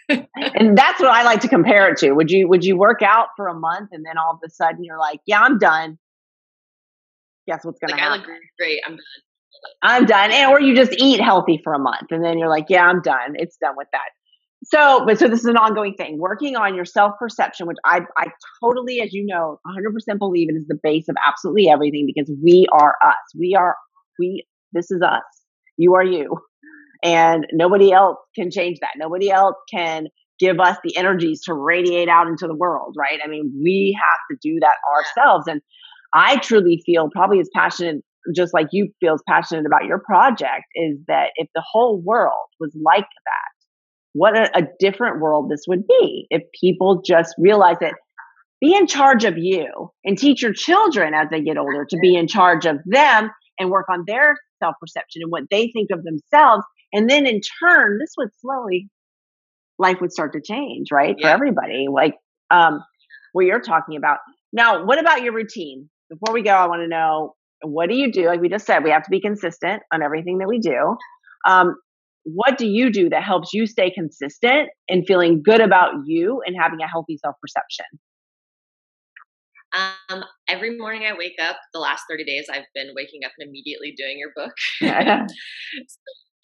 [0.09, 2.11] and that's what I like to compare it to.
[2.11, 4.83] Would you would you work out for a month and then all of a sudden
[4.83, 5.97] you're like, yeah, I'm done.
[7.47, 8.21] Guess what's gonna like, happen?
[8.21, 8.81] I look great.
[8.85, 9.05] I'm done.
[9.81, 10.31] I'm done.
[10.31, 13.01] And or you just eat healthy for a month and then you're like, yeah, I'm
[13.01, 13.35] done.
[13.35, 14.09] It's done with that.
[14.65, 16.17] So, but so this is an ongoing thing.
[16.19, 18.27] Working on your self perception, which I I
[18.61, 22.67] totally, as you know, 100% believe it is the base of absolutely everything because we
[22.73, 23.15] are us.
[23.37, 23.75] We are
[24.19, 24.45] we.
[24.73, 25.23] This is us.
[25.77, 26.37] You are you,
[27.03, 28.91] and nobody else can change that.
[28.97, 30.07] Nobody else can
[30.39, 33.19] give us the energies to radiate out into the world, right?
[33.23, 35.47] I mean, we have to do that ourselves.
[35.47, 35.61] And
[36.13, 38.03] I truly feel probably as passionate,
[38.35, 42.47] just like you feel as passionate about your project, is that if the whole world
[42.59, 43.58] was like that
[44.13, 47.93] what a, a different world this would be if people just realize that
[48.61, 52.15] be in charge of you and teach your children as they get older to be
[52.15, 56.03] in charge of them and work on their self perception and what they think of
[56.03, 56.63] themselves.
[56.91, 58.89] And then in turn, this would slowly,
[59.77, 61.15] life would start to change, right?
[61.17, 61.27] Yeah.
[61.27, 62.15] For everybody, like
[62.51, 62.83] um,
[63.31, 64.17] what you're talking about.
[64.51, 65.89] Now, what about your routine?
[66.09, 68.25] Before we go, I want to know what do you do?
[68.25, 70.97] Like we just said, we have to be consistent on everything that we do.
[71.45, 71.75] Um,
[72.33, 76.55] what do you do that helps you stay consistent and feeling good about you and
[76.59, 77.85] having a healthy self perception?
[79.71, 83.47] Um, every morning I wake up, the last 30 days I've been waking up and
[83.47, 84.53] immediately doing your book.
[84.79, 84.87] so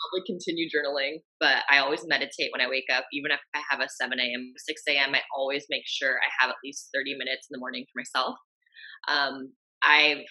[0.06, 3.06] probably continue journaling, but I always meditate when I wake up.
[3.14, 6.50] Even if I have a 7 a.m., 6 a.m., I always make sure I have
[6.50, 8.36] at least 30 minutes in the morning for myself.
[9.08, 9.52] Um,
[9.84, 10.24] I've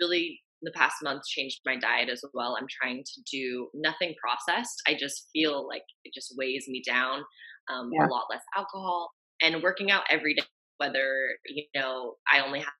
[0.00, 2.56] really the past month changed my diet as well.
[2.58, 4.82] I'm trying to do nothing processed.
[4.86, 7.20] I just feel like it just weighs me down.
[7.72, 8.06] Um, yeah.
[8.06, 9.10] A lot less alcohol
[9.42, 10.42] and working out every day.
[10.78, 12.72] Whether you know I only have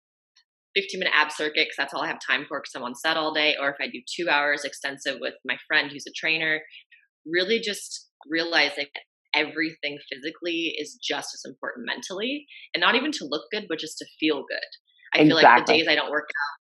[0.76, 3.16] 15 minute ab circuit because that's all I have time for because I'm on set
[3.16, 6.60] all day, or if I do two hours extensive with my friend who's a trainer.
[7.26, 8.86] Really, just realizing
[9.34, 13.98] everything physically is just as important mentally, and not even to look good, but just
[13.98, 14.68] to feel good.
[15.14, 15.28] I exactly.
[15.28, 16.57] feel like the days I don't work out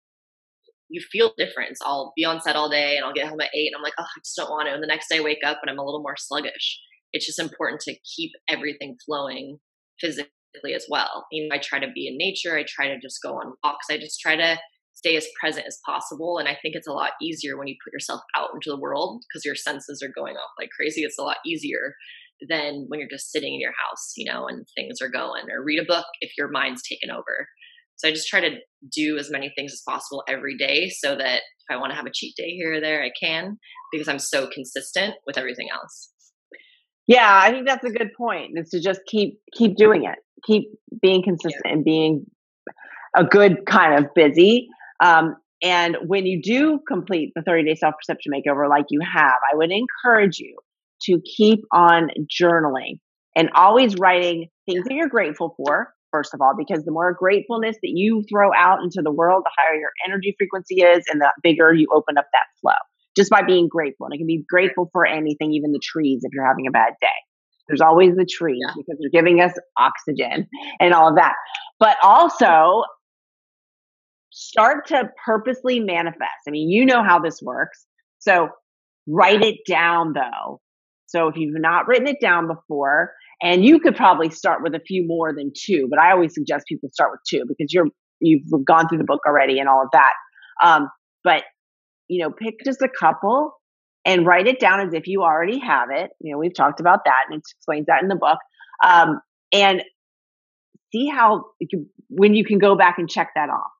[0.91, 1.79] you feel difference.
[1.83, 3.93] I'll be on set all day and I'll get home at eight and I'm like,
[3.97, 4.73] oh, I just don't want to.
[4.73, 6.79] And the next day I wake up and I'm a little more sluggish.
[7.13, 9.57] It's just important to keep everything flowing
[9.99, 10.27] physically
[10.75, 11.25] as well.
[11.31, 12.57] You know, I try to be in nature.
[12.57, 13.87] I try to just go on walks.
[13.89, 14.59] I just try to
[14.93, 16.37] stay as present as possible.
[16.37, 19.23] And I think it's a lot easier when you put yourself out into the world
[19.27, 21.01] because your senses are going off like crazy.
[21.01, 21.95] It's a lot easier
[22.49, 25.63] than when you're just sitting in your house, you know, and things are going or
[25.63, 27.47] read a book if your mind's taken over.
[28.01, 28.57] So I just try to
[28.91, 32.07] do as many things as possible every day so that if I want to have
[32.07, 33.59] a cheat day here or there, I can
[33.91, 36.09] because I'm so consistent with everything else.
[37.05, 38.53] Yeah, I think that's a good point.
[38.55, 40.63] Is to just keep keep doing it, keep
[40.99, 41.73] being consistent yeah.
[41.73, 42.25] and being
[43.15, 44.67] a good kind of busy.
[45.03, 49.35] Um, and when you do complete the 30 day self perception makeover, like you have,
[49.53, 50.57] I would encourage you
[51.03, 52.99] to keep on journaling
[53.35, 57.77] and always writing things that you're grateful for, first of all, because the more gratefulness
[57.81, 61.31] that you throw out into the world, the higher your energy frequency is, and the
[61.41, 62.73] bigger you open up that flow
[63.15, 64.05] just by being grateful.
[64.05, 66.93] And it can be grateful for anything, even the trees, if you're having a bad
[67.01, 67.07] day.
[67.67, 68.73] There's always the trees yeah.
[68.75, 70.47] because they're giving us oxygen
[70.79, 71.35] and all of that.
[71.79, 72.83] But also,
[74.31, 76.43] start to purposely manifest.
[76.47, 77.85] I mean, you know how this works.
[78.19, 78.49] So,
[79.07, 80.59] write it down though.
[81.07, 84.79] So, if you've not written it down before, and you could probably start with a
[84.79, 87.87] few more than two, but I always suggest people start with two because you're
[88.19, 90.13] you've gone through the book already and all of that.
[90.63, 90.89] Um,
[91.23, 91.43] but
[92.07, 93.53] you know, pick just a couple
[94.05, 96.11] and write it down as if you already have it.
[96.19, 98.37] You know, we've talked about that and it explains that in the book.
[98.85, 99.21] Um,
[99.53, 99.81] and
[100.91, 101.45] see how
[102.09, 103.71] when you can go back and check that off.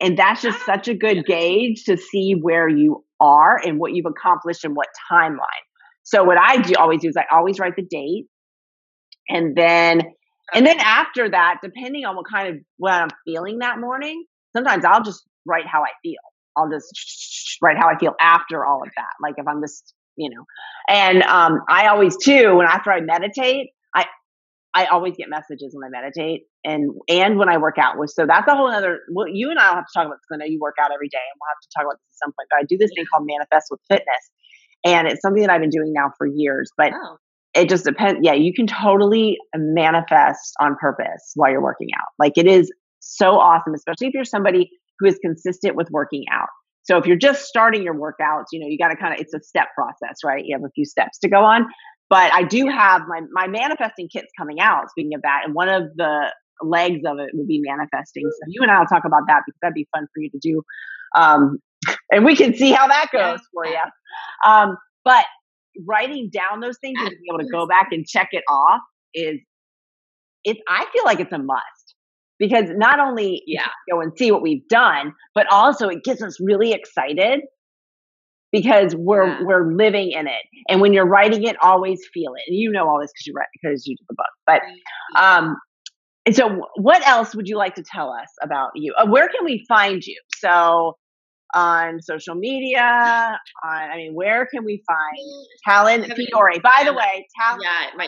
[0.00, 4.06] And that's just such a good gauge to see where you are and what you've
[4.06, 5.38] accomplished and what timeline.
[6.04, 8.26] So what I do always do is I always write the date,
[9.28, 10.02] and then
[10.54, 14.84] and then after that, depending on what kind of what I'm feeling that morning, sometimes
[14.84, 16.20] I'll just write how I feel.
[16.56, 19.12] I'll just write how I feel after all of that.
[19.22, 20.44] Like if I'm just you know,
[20.88, 24.04] and um, I always too when after I meditate, I
[24.74, 27.96] I always get messages when I meditate and and when I work out.
[28.10, 29.00] So that's a whole other.
[29.10, 31.08] Well, you and I'll have to talk about because I know you work out every
[31.08, 32.48] day, and we'll have to talk about this at some point.
[32.50, 34.24] But I do this thing called Manifest with Fitness,
[34.84, 37.16] and it's something that I've been doing now for years, but oh.
[37.54, 38.20] it just depends.
[38.22, 42.08] Yeah, you can totally manifest on purpose while you're working out.
[42.18, 42.70] Like it is
[43.00, 46.48] so awesome, especially if you're somebody who is consistent with working out.
[46.84, 49.34] So if you're just starting your workouts, you know, you got to kind of, it's
[49.34, 50.44] a step process, right?
[50.44, 51.66] You have a few steps to go on.
[52.10, 55.42] But I do have my, my manifesting kits coming out, speaking of that.
[55.44, 56.26] And one of the
[56.60, 58.24] legs of it will be manifesting.
[58.24, 60.38] So you and I will talk about that because that'd be fun for you to
[60.38, 60.62] do.
[61.16, 61.58] Um,
[62.12, 63.80] and we can see how that goes for you.
[64.46, 65.24] Um, but
[65.86, 68.80] writing down those things and being able to go back and check it off
[69.14, 69.40] is
[70.44, 71.94] it's I feel like it's a must
[72.38, 76.38] because not only yeah go and see what we've done, but also it gets us
[76.40, 77.40] really excited
[78.52, 79.42] because we're yeah.
[79.44, 80.42] we're living in it.
[80.68, 82.42] And when you're writing it, always feel it.
[82.46, 84.26] And you know all this because you write because you did the book.
[84.46, 84.62] But
[85.20, 85.56] um,
[86.26, 88.94] and so what else would you like to tell us about you?
[88.98, 90.20] Uh, where can we find you?
[90.36, 90.96] So
[91.54, 96.58] on social media, on I mean, where can we find Talyn Fiore?
[96.62, 98.06] By the way, Talyn, yeah, my-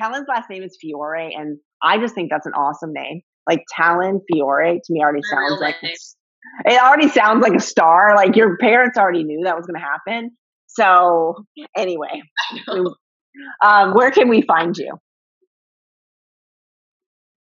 [0.00, 3.20] Talyn's last name is Fiore, and I just think that's an awesome name.
[3.48, 5.76] Like Talyn Fiore to me already sounds like
[6.66, 8.14] it already sounds like a star.
[8.16, 10.30] Like your parents already knew that was going to happen.
[10.68, 11.44] So
[11.76, 12.22] anyway,
[13.64, 14.96] um, where can we find you?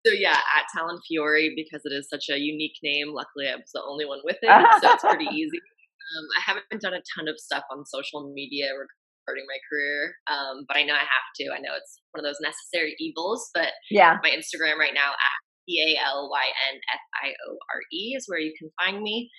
[0.06, 3.14] So yeah, at Talyn Fiore because it is such a unique name.
[3.14, 4.50] Luckily, I was the only one with it,
[4.82, 5.58] so it's pretty easy.
[5.58, 10.66] Um, I haven't done a ton of stuff on social media regarding my career, um,
[10.68, 11.54] but I know I have to.
[11.54, 15.38] I know it's one of those necessary evils, but yeah, my Instagram right now at
[15.70, 19.02] T A L Y N F I O R E is where you can find
[19.02, 19.30] me.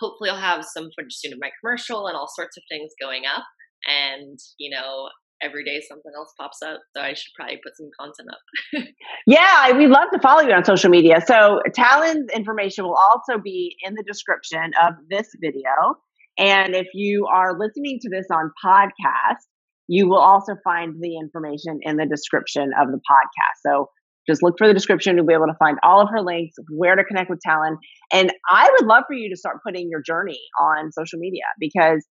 [0.00, 3.22] Hopefully, I'll have some footage soon of my commercial and all sorts of things going
[3.30, 3.44] up.
[3.86, 5.08] And, you know,
[5.42, 6.80] every day something else pops up.
[6.96, 8.86] So I should probably put some content up.
[9.26, 11.22] yeah, we'd love to follow you on social media.
[11.26, 15.96] So Talyn's information will also be in the description of this video.
[16.38, 19.44] And if you are listening to this on podcast,
[19.86, 23.60] you will also find the information in the description of the podcast.
[23.66, 23.88] So
[24.26, 25.16] just look for the description.
[25.16, 27.76] You'll be able to find all of her links, where to connect with Talyn.
[28.12, 32.06] And I would love for you to start putting your journey on social media because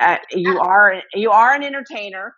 [0.00, 2.34] uh, you are you are an entertainer.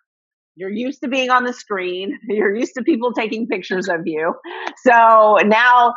[0.55, 2.19] You're used to being on the screen.
[2.29, 4.35] You're used to people taking pictures of you.
[4.85, 5.95] So now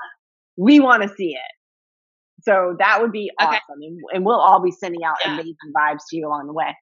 [0.55, 1.51] we want to see it.
[2.41, 3.49] So that would be okay.
[3.49, 3.81] awesome.
[3.81, 5.33] And, and, we'll all be sending out yeah.
[5.33, 6.73] amazing vibes to you along the way.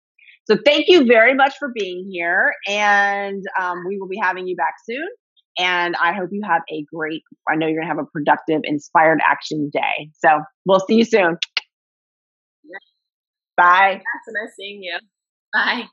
[0.45, 2.53] So thank you very much for being here.
[2.67, 5.07] And um, we will be having you back soon.
[5.57, 8.61] And I hope you have a great, I know you're going to have a productive,
[8.65, 10.09] inspired action day.
[10.15, 11.37] So we'll see you soon.
[13.57, 13.63] Yeah.
[13.63, 14.01] Bye.
[14.25, 14.99] so nice seeing you.
[15.53, 15.87] Bye.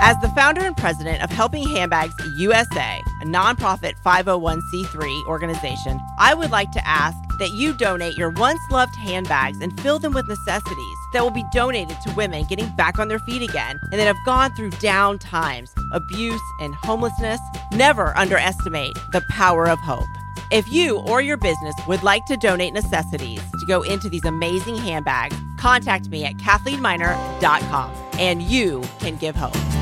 [0.00, 6.52] As the founder and president of Helping Handbags USA, a nonprofit 501c3 organization, I would
[6.52, 10.96] like to ask that you donate your once loved handbags and fill them with necessities
[11.12, 14.24] that will be donated to women getting back on their feet again and that have
[14.24, 17.40] gone through down times, abuse, and homelessness.
[17.72, 20.06] Never underestimate the power of hope.
[20.50, 24.78] If you or your business would like to donate necessities to go into these amazing
[24.78, 29.77] handbags, contact me at CathleneMiner.com and you can give hope.